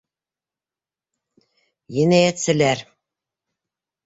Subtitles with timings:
[1.99, 2.83] Енәйәтселәр.